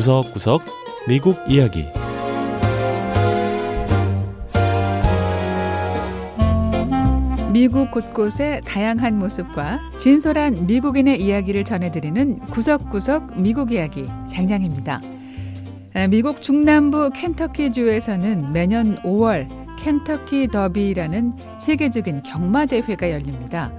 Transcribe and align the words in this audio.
구석구석 0.00 0.62
미국 1.06 1.36
이야기 1.46 1.84
미국 7.52 7.90
곳곳의 7.90 8.62
다양한 8.62 9.18
모습과 9.18 9.78
진솔한 9.98 10.66
미국인의 10.66 11.20
이야기를 11.20 11.64
전해드리는 11.64 12.38
구석구석 12.46 13.42
미국 13.42 13.72
이야기 13.72 14.06
장량입니다. 14.26 15.02
아, 15.92 16.06
미국 16.06 16.40
중남부 16.40 17.10
켄터키주에서는 17.10 18.54
매년 18.54 18.96
5월 19.02 19.48
켄터키 19.80 20.48
더비라는 20.48 21.34
세계적인 21.58 22.22
경마 22.22 22.64
대회가 22.64 23.10
열립니다. 23.10 23.70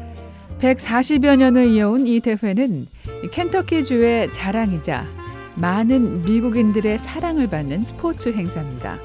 140여 0.59 1.35
년을 1.37 1.69
이어온 1.69 2.05
이 2.05 2.19
대회는 2.19 2.85
켄터키주의 3.31 4.31
자랑이자 4.31 5.20
많은 5.55 6.23
미국인들의 6.23 6.97
사랑을 6.97 7.47
받는 7.47 7.81
스포츠 7.81 8.29
행사입니다. 8.29 8.97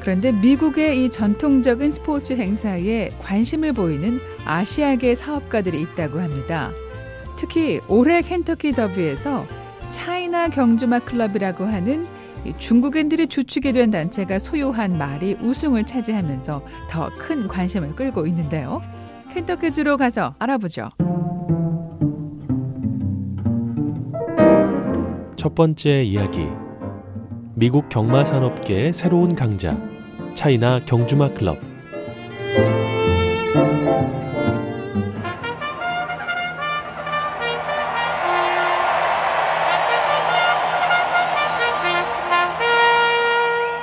그런데 0.00 0.32
미국의 0.32 1.04
이 1.04 1.10
전통적인 1.10 1.90
스포츠 1.90 2.32
행사에 2.32 3.10
관심을 3.20 3.72
보이는 3.72 4.20
아시아계 4.44 5.14
사업가들이 5.14 5.80
있다고 5.82 6.20
합니다. 6.20 6.72
특히 7.36 7.80
올해 7.88 8.22
켄터키 8.22 8.72
더비에서 8.72 9.46
차이나 9.90 10.48
경주마 10.48 11.00
클럽이라고 11.00 11.64
하는 11.64 12.06
중국인들이 12.58 13.26
주축이 13.26 13.72
된 13.72 13.90
단체가 13.90 14.38
소유한 14.38 14.96
말이 14.96 15.36
우승을 15.40 15.84
차지하면서 15.84 16.62
더 16.88 17.10
큰 17.18 17.48
관심을 17.48 17.94
끌고 17.94 18.26
있는데요. 18.26 18.80
켄터키주로 19.32 19.96
가서 19.96 20.34
알아보죠. 20.38 20.88
첫 25.48 25.54
번째 25.54 26.02
이야기 26.02 26.46
미국 27.54 27.88
경마 27.88 28.22
산업계의 28.22 28.92
새로운 28.92 29.34
강자 29.34 29.80
차이나 30.34 30.78
경주마 30.84 31.32
클럽 31.32 31.58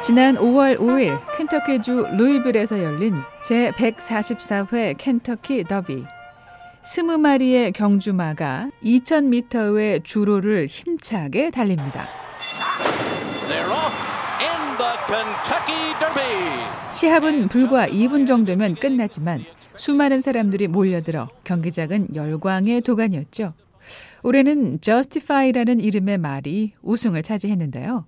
지난 0.03 0.35
5월 0.35 0.77
5일 0.77 1.19
켄터키주 1.35 2.09
루이빌에서 2.15 2.83
열린 2.83 3.15
제144회 3.43 4.95
켄터키 4.99 5.63
더비. 5.63 6.14
스무 6.85 7.17
마리의 7.17 7.71
경주마가 7.71 8.69
2,000m의 8.83 10.03
주로를 10.03 10.67
힘차게 10.67 11.49
달립니다. 11.49 12.07
시합은 16.93 17.47
불과 17.47 17.87
2분 17.87 18.27
정도면 18.27 18.75
끝나지만 18.75 19.43
수많은 19.75 20.21
사람들이 20.21 20.67
몰려들어 20.67 21.27
경기장은 21.43 22.13
열광의 22.13 22.81
도가니였죠. 22.81 23.53
올해는 24.21 24.79
Justify라는 24.81 25.79
이름의 25.79 26.19
말이 26.19 26.73
우승을 26.83 27.23
차지했는데요. 27.23 28.05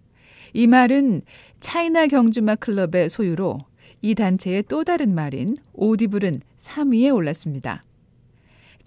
이 0.53 0.67
말은 0.67 1.23
차이나 1.59 2.05
경주마 2.05 2.55
클럽의 2.55 3.09
소유로 3.09 3.57
이 4.03 4.13
단체의 4.13 4.65
또 4.69 4.83
다른 4.83 5.15
말인 5.15 5.57
오디블은 5.73 6.41
3위에 6.59 7.13
올랐습니다. 7.13 7.81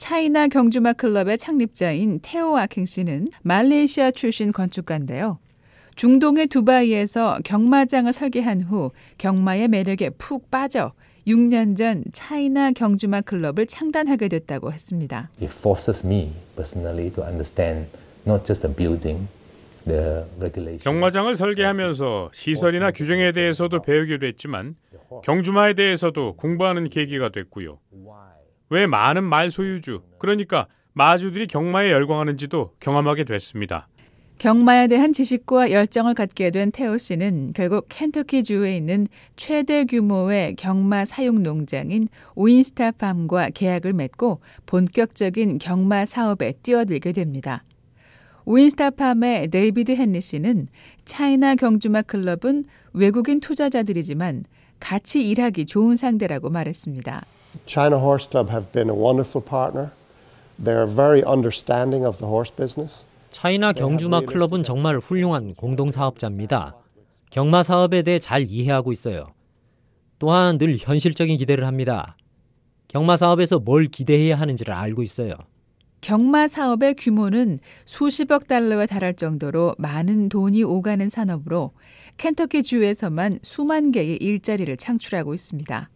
차이나 0.00 0.48
경주마 0.48 0.94
클럽의 0.94 1.36
창립자인 1.36 2.20
테오 2.22 2.56
아킹 2.56 2.86
씨는 2.86 3.28
말레이시아 3.42 4.12
출신 4.12 4.50
건축가인데요. 4.50 5.38
중동의 5.94 6.46
두바이에서 6.46 7.40
경마장을 7.44 8.10
설계한 8.10 8.62
후 8.62 8.92
경마의 9.18 9.68
매력에 9.68 10.08
푹 10.16 10.50
빠져 10.50 10.94
6년 11.26 11.76
전 11.76 12.02
차이나 12.14 12.72
경주마 12.72 13.20
클럽을 13.20 13.66
창단하게 13.66 14.28
됐다고 14.28 14.72
했습니다. 14.72 15.28
It 15.38 15.52
forces 15.54 16.04
me 16.04 16.32
personally 16.56 17.12
to 17.12 17.22
understand 17.22 17.90
not 18.26 18.44
just 18.46 18.62
the 18.66 18.74
building, 18.74 19.28
the 19.84 20.24
regulation. 20.40 20.82
경마장을 20.82 21.34
설계하면서 21.34 22.30
시설이나 22.32 22.90
규정에 22.90 23.32
대해서도 23.32 23.82
배우게 23.82 24.18
됐지만 24.18 24.76
경주마에 25.24 25.74
대해서도 25.74 26.36
공부하는 26.36 26.88
계기가 26.88 27.28
됐고요. 27.28 27.78
왜 28.70 28.86
많은 28.86 29.24
말 29.24 29.50
소유주, 29.50 30.02
그러니까 30.18 30.66
마주들이 30.92 31.48
경마에 31.48 31.90
열광하는지도 31.90 32.74
경험하게 32.78 33.24
됐습니다. 33.24 33.88
경마에 34.38 34.86
대한 34.86 35.12
지식과 35.12 35.70
열정을 35.70 36.14
갖게 36.14 36.50
된 36.50 36.72
테오 36.72 36.96
씨는 36.96 37.52
결국 37.54 37.86
켄터키 37.90 38.42
주에 38.42 38.76
있는 38.76 39.06
최대 39.36 39.84
규모의 39.84 40.54
경마 40.54 41.04
사육 41.04 41.42
농장인 41.42 42.08
오인스타팜과 42.36 43.50
계약을 43.50 43.92
맺고 43.92 44.40
본격적인 44.64 45.58
경마 45.58 46.06
사업에 46.06 46.52
뛰어들게 46.62 47.12
됩니다. 47.12 47.64
오인스타팜의 48.44 49.48
데이비드 49.48 49.92
헨리 49.92 50.20
씨는 50.20 50.68
차이나 51.04 51.54
경주마 51.54 52.02
클럽은 52.02 52.64
외국인 52.92 53.40
투자자들이지만 53.40 54.44
같이 54.80 55.28
일하기 55.28 55.66
좋은 55.66 55.96
상대라고 55.96 56.50
말했습니다. 56.50 57.24
China 57.66 57.98
Horse 57.98 58.28
Club 58.30 58.50
have 58.50 58.72
been 58.72 58.88
a 58.88 58.96
wonderful 58.96 59.44
partner. 59.44 59.90
They 60.62 60.76
are 60.76 60.86
very 60.86 61.22
understanding 61.26 62.06
of 62.06 62.18
the 62.18 62.28
horse 62.30 62.54
business. 62.54 63.04
차이나 63.30 63.72
경주마 63.72 64.22
클럽은 64.22 64.64
정말 64.64 64.98
훌륭한 64.98 65.54
공동 65.54 65.90
사업자입니다. 65.90 66.74
경마 67.30 67.62
사업에 67.62 68.02
대해 68.02 68.18
잘 68.18 68.46
이해하고 68.48 68.92
있어요. 68.92 69.28
또한 70.18 70.58
늘 70.58 70.76
현실적인 70.76 71.38
기대를 71.38 71.66
합니다. 71.66 72.16
경마 72.88 73.16
사업에서 73.16 73.58
뭘 73.58 73.86
기대해야 73.86 74.34
하는지를 74.36 74.74
알고 74.74 75.02
있어요. 75.02 75.34
경마 76.00 76.48
사업의 76.48 76.94
규모는 76.94 77.58
수십억 77.84 78.46
달러에 78.46 78.86
달할 78.86 79.14
정도로 79.14 79.74
많은 79.78 80.28
돈이 80.28 80.62
오가는 80.64 81.08
산업으로 81.08 81.72
켄터키 82.16 82.62
주에서만 82.62 83.38
수만 83.42 83.92
개의 83.92 84.16
일자리를 84.16 84.74
창출하고 84.76 85.34
있습니다. 85.34 85.90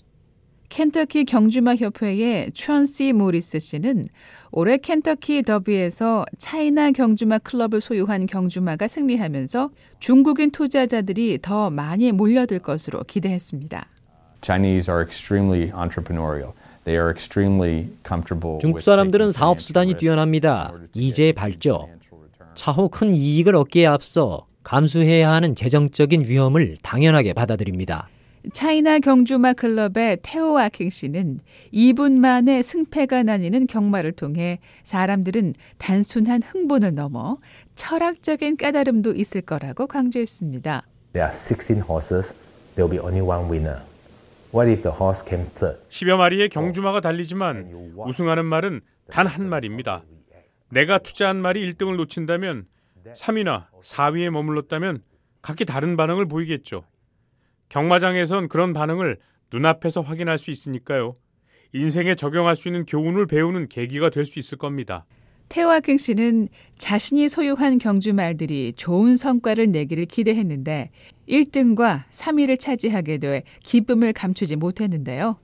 켄터키 0.69 1.25
경주마 1.25 1.77
협회의 1.77 2.51
촌시 2.53 3.13
모리스 3.13 3.59
씨는 3.61 4.07
올해 4.51 4.77
켄터키 4.77 5.43
더비에서 5.43 6.25
차이나 6.37 6.91
경주마 6.91 7.39
클럽을 7.39 7.81
소유한 7.81 8.27
경주마가 8.27 8.89
승리하면서 8.89 9.71
중국인 10.01 10.51
투자자들이 10.51 11.39
더 11.41 11.71
많이 11.71 12.13
몰려들 12.13 12.59
것으로 12.59 13.05
기대했습니다. 13.05 13.87
Chinese 14.43 14.93
are 14.93 15.03
extremely 15.03 15.71
entrepreneurial. 15.75 16.53
They 16.85 17.01
are 17.01 17.11
extremely 17.11 17.89
comfortable. 18.07 18.59
중국 18.61 18.83
사람들은 18.83 19.33
사업 19.33 19.61
수단이 19.61 19.95
뛰어납니다. 19.95 20.73
이제 20.95 21.33
밝죠. 21.33 21.89
차후 22.55 22.89
큰 22.89 23.15
이익을 23.17 23.57
얻기에 23.57 23.87
앞서 23.87 24.47
감수해야 24.63 25.31
하는 25.31 25.55
재정적인 25.55 26.25
위험을 26.27 26.77
당연하게 26.83 27.33
받아들입니다. 27.33 28.09
차이나 28.53 28.99
경주마 28.99 29.55
클럽의 29.55 30.19
테오 30.23 30.59
아킹 30.59 30.91
씨는 30.91 31.41
2분 31.73 32.19
만에 32.19 32.61
승패가 32.63 33.23
나뉘는 33.23 33.67
경마를 33.67 34.13
통해 34.13 34.59
사람들은 34.85 35.55
단순한 35.79 36.43
흥분을 36.43 36.95
넘어 36.95 37.39
철학적인 37.75 38.59
깨달음도 38.59 39.13
있을 39.15 39.41
거라고 39.41 39.87
강조했습니다. 39.87 40.83
There 41.15 41.27
are 41.27 41.33
16 41.35 41.89
horses. 41.89 42.35
There 42.75 42.87
will 42.87 42.91
be 42.91 42.99
only 42.99 43.23
one 43.27 43.49
winner. 43.51 43.81
10여 45.91 46.17
마리의 46.17 46.49
경주마가 46.49 47.01
달리지만 47.01 47.57
우승하는 48.09 48.45
말은 48.47 48.81
단한 49.11 49.49
마리입니다. 49.49 50.05
내가 50.71 50.99
투자한 50.99 51.37
말이 51.37 51.73
1등을 51.73 51.97
놓친다면 51.97 52.67
3위나 53.15 53.67
4위에 53.83 54.31
머물렀다면 54.31 55.03
각기 55.43 55.65
다른 55.65 55.97
반응을 55.97 56.27
보이겠죠. 56.27 56.85
경마장에선 57.69 58.49
그런 58.49 58.73
반응을 58.73 59.19
눈앞에서 59.53 60.01
확인할 60.03 60.39
수 60.39 60.51
있으니까요. 60.53 61.17
인생에 61.73 62.15
적용할 62.15 62.55
수 62.55 62.69
있는 62.69 62.87
교훈을 62.87 63.27
배우는 63.27 63.69
계기가 63.69 64.11
될 64.11 64.25
수 64.25 64.39
있을 64.39 64.57
겁니다. 64.59 65.05
테오아킹 65.49 65.99
씨는 65.99 66.49
자신이 66.79 67.29
소유한 67.29 67.79
경주 67.79 68.13
말들이 68.13 68.73
좋은 68.77 69.17
성과를 69.17 69.71
내기를 69.71 70.07
기대했는데 70.07 70.91
1등과 71.29 72.05
3위를 72.11 72.59
차지하게 72.59 73.19
돼 73.19 73.43
기쁨을 73.63 74.13
감추지 74.13 74.57
못했는데요. 74.57 75.37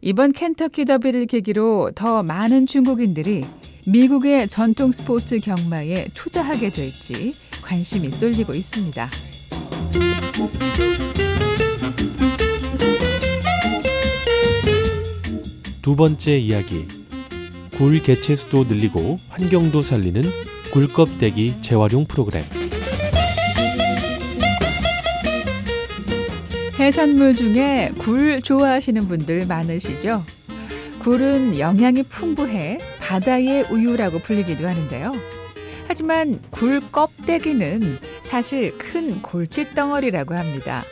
이번 0.00 0.32
켄터키 0.32 0.84
더비를 0.84 1.26
계기로 1.26 1.92
더 1.94 2.22
많은 2.22 2.66
중국인들이 2.66 3.44
미국의 3.86 4.48
전통 4.48 4.92
스포츠 4.92 5.38
경마에 5.38 6.08
투자하게 6.12 6.70
될지 6.70 7.34
관심이 7.62 8.10
쏠리고 8.10 8.52
있습니다. 8.52 9.10
두 15.82 15.94
번째 15.94 16.36
이야기 16.36 16.86
굴 17.76 18.02
개체 18.02 18.34
수도 18.36 18.64
늘리고 18.64 19.18
환경도 19.28 19.82
살리는 19.82 20.22
굴껍데기 20.72 21.60
재활용 21.60 22.06
프로그램. 22.06 22.42
해산물 26.78 27.34
중에 27.34 27.90
굴 27.98 28.40
좋아하시는 28.40 29.06
분들 29.08 29.46
많으시죠? 29.46 30.24
굴은 31.00 31.58
영양이 31.58 32.02
풍부해 32.02 32.78
바다의 32.98 33.66
우유라고 33.70 34.20
불리기도 34.20 34.66
하는데요. 34.66 35.12
하지만 35.86 36.40
굴 36.50 36.80
껍데기는 36.90 37.98
사실 38.22 38.76
큰 38.78 39.20
골칫덩어리라고 39.20 40.34
합니다. 40.34 40.82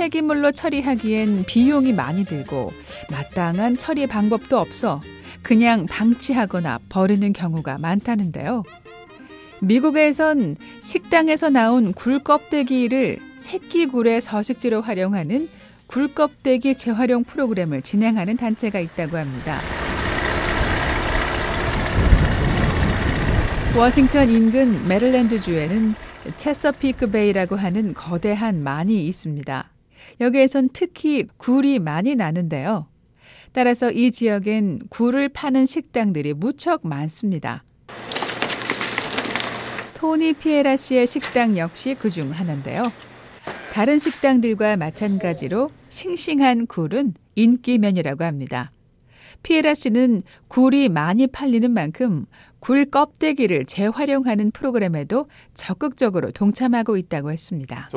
폐기물로 0.00 0.52
처리하기엔 0.52 1.44
비용이 1.44 1.92
많이 1.92 2.24
들고 2.24 2.72
마땅한 3.10 3.76
처리 3.76 4.06
방법도 4.06 4.58
없어 4.58 5.02
그냥 5.42 5.84
방치하거나 5.84 6.78
버리는 6.88 7.30
경우가 7.34 7.76
많다는데요. 7.76 8.62
미국에선 9.60 10.56
식당에서 10.80 11.50
나온 11.50 11.92
굴 11.92 12.20
껍데기를 12.20 13.18
새끼 13.36 13.84
굴의 13.84 14.22
서식지로 14.22 14.80
활용하는 14.80 15.50
굴 15.86 16.14
껍데기 16.14 16.74
재활용 16.74 17.24
프로그램을 17.24 17.82
진행하는 17.82 18.38
단체가 18.38 18.80
있다고 18.80 19.18
합니다. 19.18 19.60
워싱턴 23.76 24.30
인근 24.30 24.88
메릴랜드주에는 24.88 25.94
체서피크 26.38 27.10
베이라고 27.10 27.56
하는 27.56 27.92
거대한 27.92 28.62
만이 28.62 29.06
있습니다. 29.06 29.68
여기에선 30.20 30.70
특히 30.72 31.26
굴이 31.36 31.78
많이 31.78 32.14
나는데요. 32.16 32.86
따라서 33.52 33.90
이 33.90 34.10
지역엔 34.10 34.80
굴을 34.90 35.28
파는 35.30 35.66
식당들이 35.66 36.34
무척 36.34 36.86
많습니다. 36.86 37.64
토니 39.94 40.32
피에라 40.34 40.76
씨의 40.76 41.06
식당 41.06 41.58
역시 41.58 41.94
그 41.94 42.10
중 42.10 42.30
하나인데요. 42.30 42.84
다른 43.72 43.98
식당들과 43.98 44.76
마찬가지로 44.76 45.70
싱싱한 45.90 46.66
굴은 46.66 47.14
인기 47.36 47.78
메뉴라고 47.78 48.24
합니다. 48.24 48.72
피에라 49.42 49.74
씨는 49.74 50.22
굴이 50.48 50.88
많이 50.88 51.26
팔리는 51.26 51.70
만큼 51.70 52.26
굴 52.58 52.84
껍데기를 52.84 53.64
재활용하는 53.64 54.50
프로그램에도 54.50 55.26
적극적으로 55.54 56.30
동참하고 56.30 56.96
있다고 56.96 57.32
했습니다. 57.32 57.88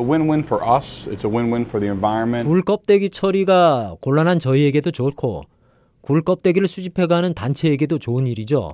굴 2.44 2.62
껍데기 2.63 3.09
처리가 3.09 3.95
곤란한 4.01 4.39
저희에게도 4.39 4.91
좋고 4.91 5.44
굴 6.01 6.21
껍데기를 6.21 6.68
수집해가는 6.68 7.33
단체에게도 7.33 8.00
좋은 8.00 8.27
일이죠. 8.27 8.71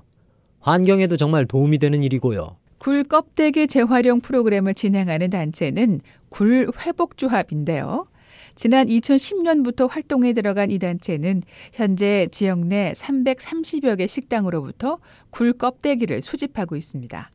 환경에도 0.59 1.17
정말 1.17 1.45
도움이 1.45 1.77
되는 1.79 2.03
일이고요. 2.03 2.57
굴 2.79 3.03
껍데기 3.03 3.67
재활용 3.67 4.21
프로그램을 4.21 4.73
진행하는 4.73 5.29
단체는 5.29 6.01
굴 6.29 6.71
회복조합인데요. 6.79 8.07
지난 8.59 8.87
2010년부터 8.87 9.89
활동에 9.89 10.33
들어간 10.33 10.69
이 10.69 10.79
단체는 10.79 11.43
현재 11.71 12.27
지역 12.29 12.59
내 12.67 12.91
330여 12.91 13.97
개 13.97 14.05
식당으로부터 14.05 14.97
굴 15.29 15.53
껍데기를 15.53 16.21
수집하고 16.21 16.75
있습니다. 16.75 17.31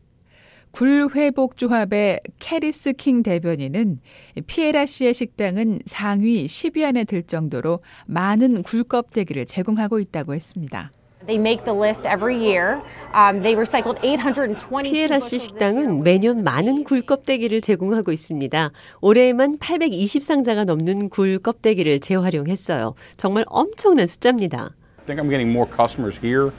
굴 0.71 1.09
회복 1.15 1.57
조합의 1.57 2.21
캐리스 2.41 2.93
킹 2.93 3.23
대변인은 3.23 4.01
피에라 4.47 4.85
씨의 4.85 5.15
식당은 5.15 5.79
상위 5.87 6.45
10위 6.45 6.85
안에 6.85 7.05
들 7.05 7.23
정도로 7.23 7.81
많은 8.05 8.63
굴 8.63 8.85
껍데기를 8.85 9.47
제공하고 9.47 10.01
있다고 10.01 10.35
했습니다. 10.35 10.93
They 11.27 11.39
make 11.39 11.65
the 11.65 11.73
list 11.73 12.07
every 12.07 12.37
year. 12.37 12.83
Um, 13.15 13.41
they 13.43 13.55
recycled 13.57 13.99
820 14.03 14.83
피에라 14.83 15.21
씨 15.21 15.39
식당은 15.39 16.03
매년 16.03 16.45
많은 16.45 16.85
굴 16.85 17.01
껍데기를 17.03 17.63
제공하고 17.63 18.13
있습니다. 18.13 18.71
올해에만 19.01 19.59
820상자가 19.59 20.65
넘는 20.65 21.09
굴 21.09 21.39
껍데기를 21.39 22.01
재활용했어요. 22.01 22.95
정말 23.17 23.45
엄청난 23.49 24.07
숫자입니다. 24.07 24.75
I 24.99 25.05
think 25.07 25.23
I'm 25.23 25.31
getting 25.31 25.51
more 25.51 25.67
customers 25.67 26.19
here 26.23 26.51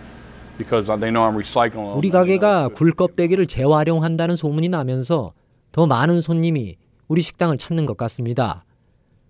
because 0.58 0.88
they 0.88 1.12
know 1.12 1.22
I'm 1.22 1.36
recycling. 1.36 1.86
them. 1.86 1.98
우리 1.98 2.10
가게가 2.10 2.70
굴 2.70 2.92
껍데기를 2.92 3.46
재활용한다는 3.46 4.36
소문이 4.36 4.70
나면서 4.70 5.34
더 5.72 5.86
많은 5.86 6.22
손님이 6.22 6.78
우리 7.08 7.22
식당을 7.22 7.60
찾는 7.60 7.86
것 7.86 7.98
같습니다. 7.98 8.66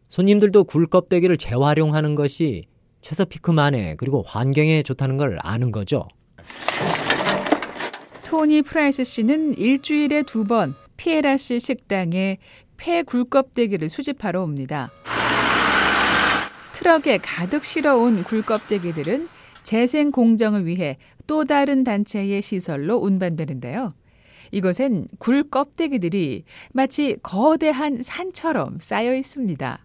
손님들도 0.07 0.63
굴 0.63 0.87
껍데기를 0.87 1.37
재활용하는 1.37 2.15
것이 2.15 2.61
체서피크만에 3.05 3.97
그리고 3.97 4.23
환경에 4.25 4.81
좋다는 4.81 5.17
걸 5.17 5.37
아는 5.41 5.71
거죠. 5.71 6.07
토니 8.23 8.63
프라이스 8.63 9.03
씨는 9.03 9.57
일주일에 9.57 10.23
두 10.23 10.45
번 10.45 10.73
피에라 10.97 11.37
씨 11.37 11.59
식당에 11.59 12.37
폐 12.77 13.03
굴껍데기를 13.03 13.89
수집하러 13.89 14.41
옵니다. 14.41 14.89
트럭에 16.73 17.19
가득 17.21 17.63
실어온 17.63 18.23
굴껍데기들은 18.23 19.27
재생 19.63 20.11
공정을 20.11 20.65
위해 20.65 20.97
또 21.27 21.45
다른 21.45 21.83
단체의 21.83 22.41
시설로 22.41 22.97
운반되는데요. 22.97 23.93
이곳엔 24.51 25.07
굴 25.19 25.49
껍데기들이 25.49 26.43
마치 26.73 27.17
거대한 27.21 28.01
산처럼 28.01 28.77
쌓여 28.79 29.15
있습니다. 29.15 29.79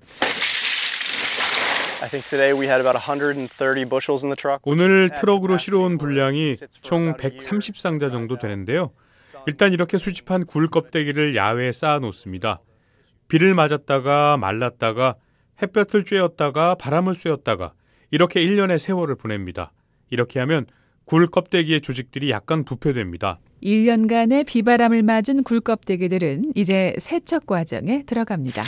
오늘 4.63 5.11
트럭으로 5.11 5.59
실어온 5.59 5.99
분량이 5.99 6.55
총 6.83 7.15
130상자 7.15 8.11
정도 8.11 8.39
되는데요. 8.39 8.93
일단 9.47 9.73
이렇게 9.73 9.99
수집한 9.99 10.47
굴 10.47 10.69
껍데기를 10.69 11.37
야외에 11.37 11.73
쌓아 11.73 11.99
놓습니다. 11.99 12.61
비를 13.29 13.55
맞았다가 13.55 14.37
말랐다가 14.39 15.17
햇볕을 15.63 16.05
쬐었다가 16.05 16.79
바람을 16.79 17.15
쐬었다가 17.15 17.73
이렇게 18.11 18.45
1년의 18.45 18.79
세월을 18.79 19.17
보냅니다. 19.17 19.73
이렇게 20.11 20.41
하면 20.41 20.67
굴 21.05 21.27
껍데기의 21.27 21.81
조직들이 21.81 22.31
약간 22.31 22.65
부패됩니다. 22.65 23.39
1년간의 23.63 24.47
비바람을 24.47 25.03
맞은 25.03 25.43
굴 25.43 25.61
껍데기들은 25.61 26.53
이제 26.55 26.95
세척 26.99 27.47
과정에 27.47 28.05
들어갑니다. 28.05 28.63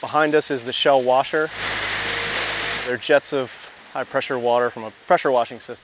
Behind 0.00 0.36
us 0.36 0.52
is 0.52 0.64
the 0.64 0.72
shell 0.72 1.02
washer. 1.02 1.48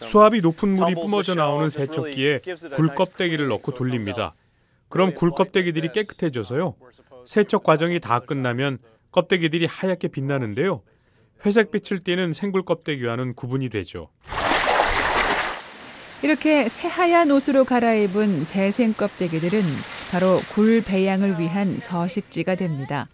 수압이 0.06 0.40
높은 0.40 0.70
물이 0.70 0.94
뿜어져 0.94 1.34
나오는 1.34 1.68
세척기에 1.68 2.40
gives 2.40 2.66
it 2.66 2.70
that 2.70 2.76
굴 2.76 2.86
nice 2.86 2.96
껍데기를 2.96 3.46
coating 3.46 3.48
넣고 3.48 3.74
돌립니다. 3.74 4.34
그럼 4.88 5.10
really 5.10 5.18
굴 5.18 5.28
white 5.28 5.44
껍데기들이 5.44 5.88
like 5.88 5.94
this. 5.94 6.16
깨끗해져서요. 6.18 6.74
세척 7.24 7.62
과정이 7.62 8.00
다 8.00 8.18
끝나면. 8.20 8.78
껍데기들이 9.12 9.66
하얗게 9.66 10.08
빛나는데요. 10.08 10.82
회색빛을 11.44 12.00
띠는 12.00 12.32
생굴 12.32 12.64
껍데기와는 12.64 13.34
구분이 13.34 13.70
되죠. 13.70 14.10
이렇게 16.22 16.68
새하얀 16.68 17.30
옷으로 17.30 17.64
갈아입은 17.64 18.46
재생 18.46 18.92
껍데기들은 18.92 19.62
바로 20.10 20.40
굴 20.52 20.82
배양을 20.82 21.38
위한 21.38 21.80
서식지가 21.80 22.56
됩니다. 22.56 23.08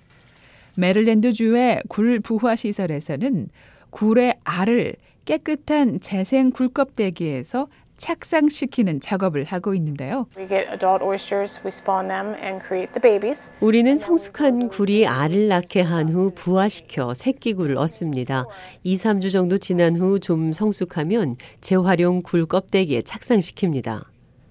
메릴랜드주의 0.76 1.80
굴 1.88 2.20
부화 2.20 2.54
시설에서는 2.56 3.48
굴의 3.90 4.36
알을 4.44 4.94
깨끗한 5.24 6.00
재생 6.00 6.50
굴 6.50 6.68
껍데기에서 6.68 7.68
착상시키는 7.96 9.00
작업을 9.00 9.44
하고 9.44 9.74
있는데요. 9.74 10.26
We 10.36 10.46
get 10.46 10.68
adult 10.70 11.02
oysters, 11.02 11.58
we 11.64 11.68
spawn 11.68 12.08
them 12.08 12.34
and 12.34 12.62
create 12.62 12.92
the 12.92 13.00
babies. 13.00 13.50
우리는 13.60 13.96
성숙한 13.96 14.68
굴이 14.68 15.06
알을 15.06 15.48
낳게 15.48 15.80
한 15.80 16.10
후 16.10 16.30
부화시켜 16.34 17.14
새끼 17.14 17.54
굴을 17.54 17.78
얻습니다. 17.78 18.44
2, 18.84 18.96
3주 18.96 19.32
정도 19.32 19.56
지난 19.56 19.96
후 19.96 20.18
좀 20.18 20.52
성숙하면 20.52 21.36
재활용 21.62 22.22
굴 22.22 22.44
껍데기에 22.44 23.00
착상시킵니다. 23.00 24.04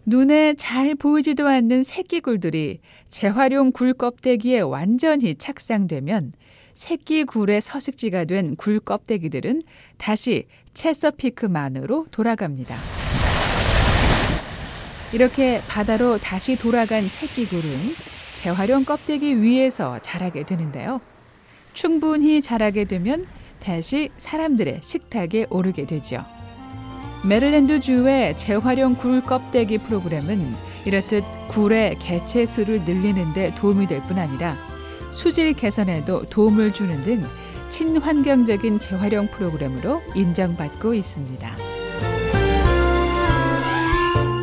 눈에 0.05 0.53
잘 0.53 0.93
보이지도 0.95 1.47
않는 1.47 1.83
새끼 1.83 2.19
굴들이 2.19 2.79
재활용 3.09 3.71
굴 3.71 3.93
껍데기에 3.93 4.59
완전히 4.62 5.35
착상되면 5.35 6.33
새끼 6.75 7.24
굴의 7.24 7.62
서식지가 7.62 8.25
된 8.25 8.55
굴 8.55 8.79
껍데기들은 8.79 9.63
다시 9.97 10.45
체서피크만으로 10.74 12.07
돌아갑니다. 12.12 12.75
이렇게 15.13 15.62
바다로 15.67 16.17
다시 16.17 16.55
돌아간 16.57 17.07
새끼 17.07 17.47
굴은 17.47 17.63
재활용 18.35 18.85
껍데기 18.85 19.41
위에서 19.41 20.00
자라게 20.01 20.43
되는데요. 20.45 21.01
충분히 21.74 22.41
자라게 22.41 22.83
되면 22.85 23.25
다시 23.59 24.09
사람들의 24.17 24.81
식탁에 24.83 25.47
오르게 25.50 25.85
되죠. 25.85 26.24
메릴랜드 27.27 27.79
주의 27.79 28.38
재활용 28.38 28.94
굴 28.94 29.22
껍데기 29.22 29.79
프로그램은 29.79 30.53
이렇듯 30.86 31.24
굴의 31.48 31.98
개체 32.00 32.46
수를 32.46 32.82
늘리는 32.84 33.34
데 33.34 33.53
도움이 33.55 33.88
될 33.88 34.01
뿐 34.03 34.20
아니라 34.20 34.55
수질 35.12 35.53
개선에도 35.53 36.24
도움을 36.25 36.72
주는 36.72 37.01
등 37.03 37.24
친환경적인 37.70 38.77
재활용 38.77 39.27
프로그램으로 39.27 40.01
인정받고 40.13 40.94
있습니다. 40.94 41.55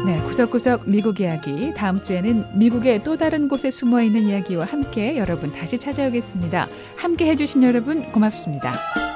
네, 0.05 0.21
구석구석 0.23 0.89
미국 0.91 1.21
이야기 1.21 1.73
다음 1.75 2.03
주에는 2.03 2.59
미국의 2.59 3.05
또 3.05 3.17
다른 3.17 3.49
곳에 3.49 3.71
숨어 3.71 4.03
있는 4.03 4.23
이야기와 4.23 4.65
함께 4.65 5.17
여러분 5.17 5.53
다시 5.53 5.79
찾아오겠습니다. 5.79 6.67
함께 6.97 7.27
해주신 7.27 7.63
여러분 7.63 8.11
고맙습니다. 8.11 9.12